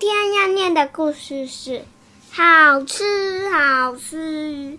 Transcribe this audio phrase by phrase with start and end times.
[0.00, 1.84] 天要念的故事是
[2.30, 4.78] 好吃好吃，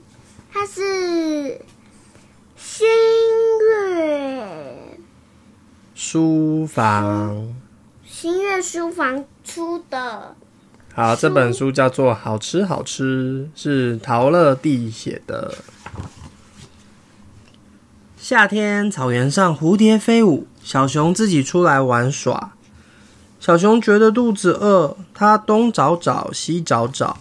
[0.51, 1.61] 它是
[2.55, 2.87] 新
[3.69, 4.97] 月
[5.93, 7.53] 书房。
[8.03, 10.35] 新月书房出的。
[10.95, 15.53] 好，这本书叫做《好吃好吃》，是陶乐蒂写的。
[18.17, 22.53] 夏天，草原上蝴蝶飞舞，小熊自己出来玩耍。
[23.41, 27.17] 小熊觉得肚子饿，它东找找，西找找，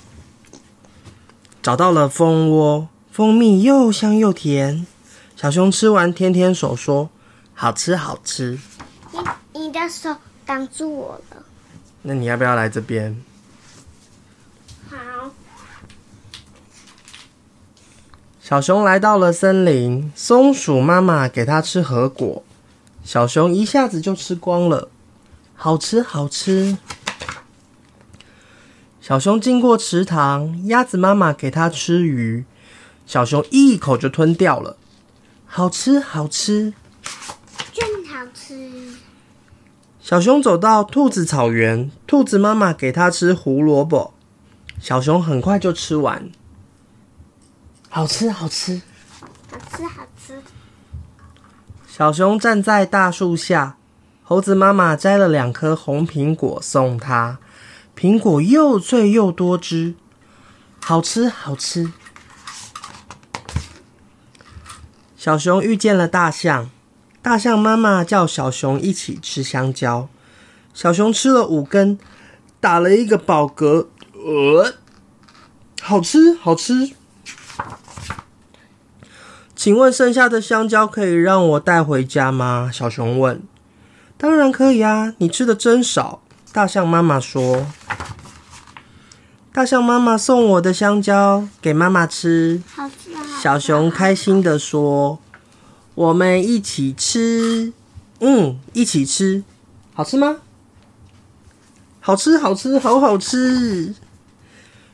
[1.63, 4.87] 找到了蜂窝，蜂蜜又香又甜。
[5.35, 7.09] 小熊吃完舔舔手，说
[7.57, 8.59] ：“好吃好吃。”
[9.13, 9.19] 你
[9.55, 11.43] 你的手挡住我了。
[12.03, 13.17] 那你要不要来这边？
[14.91, 15.31] 好。
[18.43, 22.45] 小熊来到了森林，松鼠妈妈给它吃核果，
[23.03, 24.91] 小熊一下子就吃光了。
[25.63, 26.79] 好吃，好吃。
[28.99, 32.47] 小熊经过池塘，鸭子妈妈给它吃鱼，
[33.05, 34.79] 小熊一口就吞掉了。
[35.45, 36.73] 好吃，好吃，
[37.75, 38.95] 真好吃。
[40.01, 44.15] 小熊走到兔子草原，兔子妈妈给它吃胡萝卜，
[44.81, 46.31] 小熊很快就吃完。
[47.91, 48.81] 好吃，好吃，
[49.51, 50.43] 好吃，好吃。
[51.87, 53.77] 小熊站在大树下。
[54.31, 57.41] 猴子妈妈摘了两颗红苹果送他，
[57.99, 59.95] 苹果又脆又多汁，
[60.81, 61.91] 好吃好吃。
[65.17, 66.71] 小熊遇见了大象，
[67.21, 70.09] 大象妈妈叫小熊一起吃香蕉，
[70.73, 71.99] 小熊吃了五根，
[72.61, 74.75] 打了一个饱嗝，呃，
[75.83, 76.93] 好吃好吃。
[79.57, 82.71] 请问剩下的香蕉可以让我带回家吗？
[82.73, 83.43] 小熊问。
[84.21, 85.15] 当然可以啊！
[85.17, 86.21] 你吃的真少。
[86.53, 87.67] 大象妈妈说
[89.51, 93.25] ：“大象妈妈送我的香蕉给妈妈吃。”好吃啊！
[93.41, 95.19] 小熊开心的说
[95.95, 97.73] ：“我们一起吃，
[98.19, 99.43] 嗯，一起吃，
[99.95, 100.37] 好吃吗？
[102.01, 103.95] 好吃，好吃，好好吃。”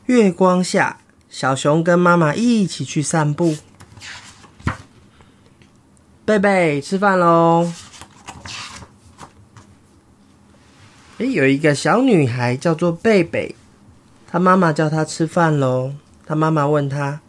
[0.06, 0.98] 月光下，
[1.28, 3.56] 小熊跟妈妈一起去散步。
[6.24, 7.72] 贝贝，吃饭喽！
[11.18, 13.54] 诶，有一个小女孩叫做贝贝，
[14.26, 15.94] 她妈妈叫她吃饭喽。
[16.26, 17.20] 她妈妈问她：“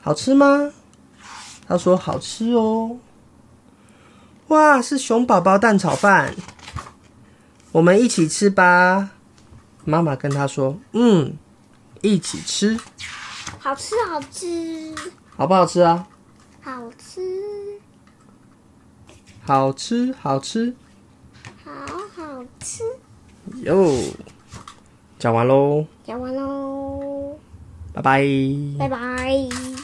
[0.00, 0.72] 好吃吗？”
[1.66, 2.98] 她说：“好吃哦。”
[4.48, 6.32] 哇，是熊宝宝蛋炒饭，
[7.72, 9.10] 我们一起吃吧。
[9.84, 11.36] 妈妈跟她说：“嗯，
[12.02, 12.78] 一起吃。”
[13.58, 14.94] 好吃，好吃，
[15.36, 16.06] 好不好吃啊？
[16.62, 17.20] 好吃，
[19.44, 20.76] 好吃，好吃。
[22.66, 22.82] 吃。
[23.62, 23.86] 哟，
[25.20, 27.36] 讲完喽，讲完喽，
[27.94, 28.20] 拜拜，
[28.78, 29.75] 拜拜。